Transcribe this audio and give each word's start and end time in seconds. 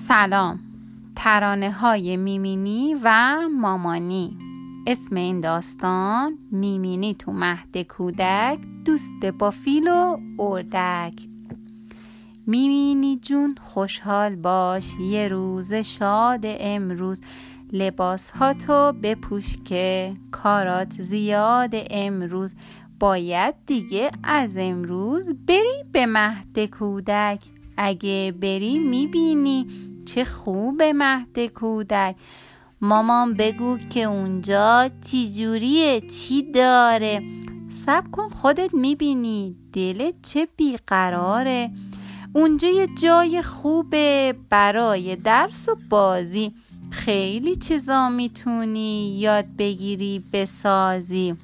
سلام. 0.00 0.60
ترانه 1.16 1.72
های 1.72 2.16
میمینی 2.16 2.96
و 3.02 3.38
مامانی. 3.60 4.38
اسم 4.86 5.16
این 5.16 5.40
داستان 5.40 6.38
میمینی 6.50 7.14
تو 7.14 7.32
مهد 7.32 7.82
کودک 7.82 8.58
دوست 8.84 9.24
با 9.38 9.50
فیل 9.50 9.88
و 9.88 10.16
اردک. 10.38 11.14
میمینی 12.46 13.18
جون 13.22 13.54
خوشحال 13.60 14.36
باش 14.36 14.98
یه 15.00 15.28
روز 15.28 15.72
شاد 15.72 16.40
امروز. 16.44 17.20
لباس 17.72 18.30
ها 18.30 18.54
تو 18.54 18.92
بپوش 19.02 19.56
که 19.64 20.16
کارات 20.30 21.02
زیاد 21.02 21.74
امروز. 21.90 22.54
باید 23.00 23.54
دیگه 23.66 24.10
از 24.22 24.56
امروز 24.60 25.28
بری 25.46 25.84
به 25.92 26.06
مهد 26.06 26.64
کودک. 26.64 27.40
اگه 27.82 28.34
بری 28.40 28.78
می‌بینی 28.78 29.66
چه 30.04 30.24
خوب 30.24 30.82
مهد 30.82 31.46
کودک. 31.46 32.16
مامان 32.80 33.34
بگو 33.34 33.78
که 33.78 34.02
اونجا 34.02 34.90
چی 35.10 35.32
جوریه 35.32 36.00
چی 36.00 36.52
داره؟ 36.52 37.22
سب 37.70 38.10
کن 38.12 38.28
خودت 38.28 38.74
می‌بینی 38.74 39.56
دلت 39.72 40.14
چه 40.22 40.48
بیقراره. 40.56 41.70
اونجا 42.32 42.68
یه 42.68 42.88
جای 43.02 43.42
خوبه 43.42 44.34
برای 44.50 45.16
درس 45.16 45.68
و 45.68 45.76
بازی. 45.90 46.52
خیلی 46.90 47.54
چیزا 47.54 48.08
می‌تونی 48.08 49.18
یاد 49.18 49.46
بگیری 49.58 50.24
بسازی. 50.32 51.34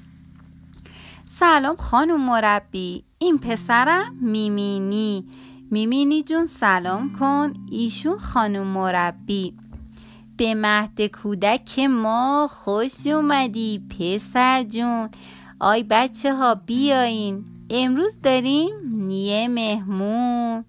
سلام 1.25 1.75
خانم 1.75 2.21
مربی 2.21 3.03
این 3.19 3.37
پسرم 3.37 4.13
میمینی. 4.21 5.25
میمینی 5.71 6.23
جون 6.23 6.45
سلام 6.45 7.09
کن. 7.19 7.53
ایشون 7.71 8.17
خانم 8.17 8.67
مربی. 8.67 9.53
به 10.37 10.55
مهد 10.55 11.01
کودک 11.01 11.79
ما 11.79 12.49
خوش 12.51 13.07
اومدی 13.07 13.81
پسر 13.89 14.63
جون. 14.63 15.09
آی 15.59 15.83
بچه 15.89 16.35
ها 16.35 16.55
بیاین 16.55 17.45
امروز 17.69 18.19
داریم 18.23 19.09
یه 19.09 19.47
مهمون. 19.47 20.65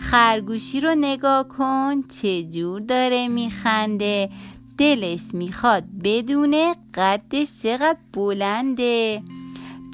خرگوشی 0.00 0.80
رو 0.80 0.94
نگاه 0.94 1.48
کن 1.48 2.02
چجور 2.02 2.80
داره 2.80 3.28
میخنده. 3.28 4.30
دلش 4.78 5.22
می‌خواد 5.34 5.84
بدونه 6.04 6.74
قدش 6.94 7.62
چقدر 7.62 7.98
بلنده. 8.12 9.22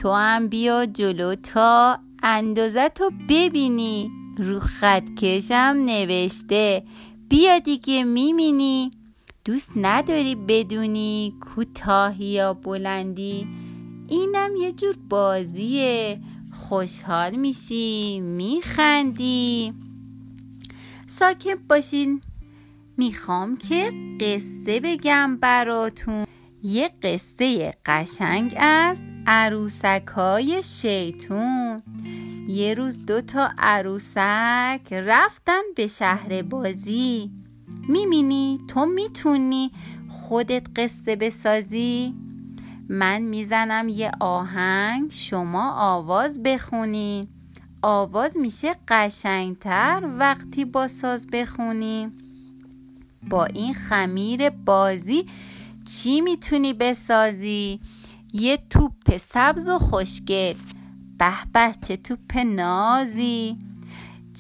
تو 0.01 0.13
هم 0.13 0.49
بیا 0.49 0.87
جلو 0.87 1.35
تا 1.35 1.99
اندازه 2.23 2.89
تو 2.89 3.11
ببینی. 3.29 4.18
رو 4.39 4.61
خط 4.61 5.15
کشم 5.19 5.75
نوشته. 5.87 6.83
بیا 7.29 7.59
دیگه 7.59 8.05
میمینی 8.05 8.91
دوست 9.45 9.73
نداری 9.77 10.35
بدونی 10.35 11.35
کوتاهی 11.41 12.25
یا 12.25 12.55
بلندی؟ 12.55 13.49
اینم 14.09 14.51
یه 14.57 14.73
جور 14.73 14.97
بازیه. 15.09 16.21
خوشحال 16.53 17.37
میشی 17.37 18.21
میخندی. 18.21 19.73
ساکت 21.07 21.59
باشین. 21.69 22.21
می‌خوام 22.97 23.57
که 23.57 23.93
قصه 24.21 24.81
بگم 24.81 25.37
براتون. 25.37 26.27
یه 26.63 26.91
قصه 27.03 27.75
قشنگ 27.87 28.55
از 28.59 29.03
عروسک 29.27 30.07
های 30.15 30.63
شیطون. 30.63 31.68
یه 32.49 32.75
روز 32.75 33.07
دو 33.07 33.21
تا 33.21 33.51
عروسک 33.59 34.93
رفتن 34.93 35.61
به 35.77 35.87
شهر 35.87 36.43
بازی. 36.43 37.31
میمینی 37.89 38.61
تو 38.69 38.87
می‌تونی 38.87 39.71
خودت 40.09 40.67
قصه 40.77 41.17
بسازی؟ 41.17 42.15
من 42.89 43.23
می‌زنم 43.23 43.89
یه 43.89 44.11
آهنگ 44.21 45.11
شما 45.13 45.73
آواز 45.73 46.43
بخونی. 46.43 47.29
آواز 47.83 48.37
میشه 48.37 48.73
قشنگتر 48.89 50.09
وقتی 50.19 50.65
با 50.65 50.89
ساز 50.89 51.27
بخونی. 51.27 52.11
با 53.31 53.45
این 53.45 53.75
خمیر 53.75 54.51
بازی 54.51 55.27
چی 55.85 56.21
می‌تونی 56.21 56.73
بسازی؟ 56.73 57.81
یه 58.33 58.59
توپ 58.71 59.17
سبز 59.17 59.69
و 59.69 59.79
خوشگل. 59.79 60.55
به 61.19 61.33
به 61.53 61.73
چه 61.83 61.97
توپ 61.97 62.37
نازی 62.37 63.57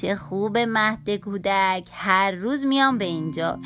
چه 0.01 0.15
خوب 0.17 0.59
مهد 0.59 1.17
کودک. 1.17 1.89
هر 1.93 2.31
روز 2.31 2.65
میام 2.65 2.99
به 2.99 3.05
اینجا. 3.05 3.59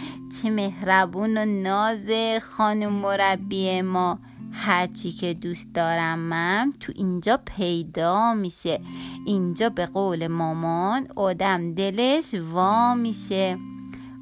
چه 0.43 0.51
مهربون 0.51 1.37
و 1.37 1.45
ناز 1.45 2.11
خانم 2.43 2.93
مربی 2.93 3.83
ما. 3.83 4.19
هرچی 4.53 5.13
که 5.13 5.35
دوست 5.35 5.75
دارم 5.75 6.19
من 6.19 6.73
تو 6.81 6.93
اینجا 6.97 7.41
پیدا 7.57 8.35
میشه. 8.35 8.81
اینجا 9.27 9.69
به 9.69 9.87
قول 9.87 10.27
مامان 10.27 11.09
آدم 11.17 11.75
دلش 11.75 12.35
وا 12.35 12.95
میشه. 12.95 13.59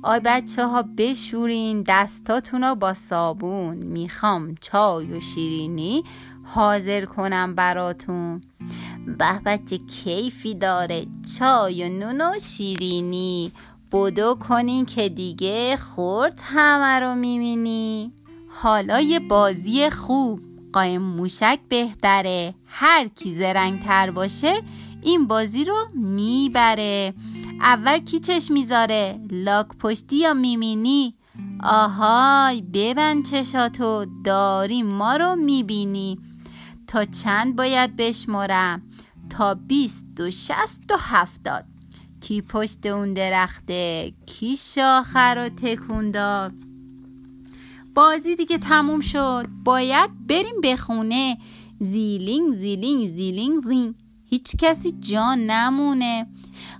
آی 0.02 0.20
بچه 0.24 0.66
ها 0.66 0.84
بشورین 0.96 1.84
دستاتون 1.86 2.64
رو 2.64 2.74
با 2.74 2.94
صابون. 2.94 3.76
می‌خوام 3.76 4.54
چای 4.60 5.12
و 5.12 5.20
شیرینی 5.20 6.04
حاضر 6.44 7.04
کنم 7.04 7.54
براتون. 7.54 8.40
به 9.06 9.60
چه 9.70 9.78
کیفی 9.78 10.54
داره. 10.54 11.06
چای 11.38 11.84
و 11.84 11.88
نون 11.88 12.20
و 12.20 12.38
شیرینی. 12.38 13.52
بدو 13.92 14.34
کنین 14.34 14.86
که 14.86 15.08
دیگه 15.08 15.76
خورد 15.76 16.40
همه 16.42 17.00
رو 17.00 17.14
می‌بینی. 17.14 18.12
حالا 18.48 19.00
یه 19.00 19.20
بازی 19.20 19.90
خوب. 19.90 20.40
قایم 20.72 21.02
موشک 21.02 21.58
بهتره. 21.68 22.54
هر 22.66 23.08
کی 23.08 23.34
زرنگ 23.34 23.82
تر 23.82 24.10
باشه 24.10 24.62
این 25.02 25.26
بازی 25.26 25.64
رو 25.64 25.76
می‌بره. 25.94 27.14
اول 27.60 27.98
کی 27.98 28.20
چش 28.20 28.50
می‌ذاره؟ 28.50 29.20
لاک 29.30 29.66
پشتی 29.78 30.16
یا 30.16 30.34
میمینی 30.34 31.14
آهای 31.62 32.62
ببند 32.62 33.26
چشاتو. 33.26 34.06
داری 34.24 34.82
ما 34.82 35.16
رو 35.16 35.36
می‌بینی. 35.36 36.18
تا 36.86 37.04
چند 37.04 37.56
باید 37.56 37.96
بشمرم؟ 37.96 38.82
تا 39.40 39.54
بیست 39.54 40.20
و 40.20 40.30
شست 40.30 40.82
و 40.90 40.96
هفتاد. 40.98 41.64
کی 42.20 42.42
پشت 42.42 42.86
اون 42.86 43.14
درخته 43.14 44.12
کی 44.26 44.56
شاخه 44.56 45.34
رو 45.34 45.48
تکون 45.48 46.12
بازی 47.94 48.36
دیگه 48.36 48.58
تموم 48.58 49.00
شد. 49.00 49.46
باید 49.64 50.26
بریم 50.26 50.60
به 50.62 50.76
خونه. 50.76 51.38
زیلینگ 51.78 52.52
زیلینگ 52.52 53.08
زیلینگ 53.08 53.58
زین 53.60 53.94
هیچ 54.24 54.56
کسی 54.56 54.92
جان 54.92 55.38
نمونه. 55.38 56.26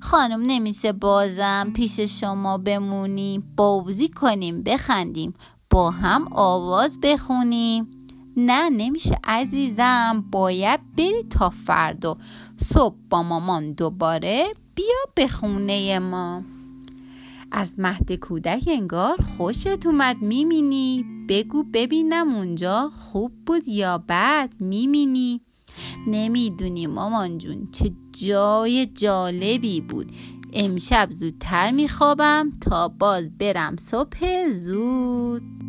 خانم 0.00 0.43
نمیشه 0.47 0.93
بازم 0.93 1.72
پیش 1.75 2.00
شما 2.00 2.59
بمونیم. 2.59 3.53
بازی 3.56 4.09
کنیم 4.09 4.62
بخندیم. 4.62 5.34
با 5.70 5.91
هم 5.91 6.28
آواز 6.32 7.00
بخونیم. 7.03 8.00
نه 8.37 8.69
نمیشه. 8.69 9.19
عزیزم 9.25 10.25
باید 10.31 10.81
بری 10.97 11.23
تا 11.31 11.51
فردا. 11.51 12.17
صبح 12.57 12.97
با 13.11 13.23
مامان 13.23 13.73
دوباره 13.73 14.47
بیا 14.75 14.99
به 15.15 15.29
خونه 15.29 15.99
ما. 15.99 16.43
از 17.53 17.79
مهد 17.79 18.13
کودک 18.13 18.65
انگار 18.67 19.17
خوشت 19.17 19.87
اومد 19.87 20.17
میمینی 20.23 21.05
بگو 21.29 21.62
ببینم 21.62 22.35
اونجا 22.35 22.91
خوب 22.91 23.32
بود 23.47 23.69
یا 23.69 24.05
بد 24.09 24.50
میمینی 24.61 25.41
نمی‌دونی 26.06 26.87
مامان 26.87 27.38
جون 27.38 27.69
چه 27.73 27.93
جای 28.12 28.87
جالبی 28.87 29.81
بود. 29.81 30.12
امشب 30.53 31.09
زودتر 31.11 31.71
میخوابم 31.71 32.50
تا 32.61 32.88
باز 32.88 33.38
برم 33.38 33.76
صبح 33.76 34.50
زود. 34.50 35.60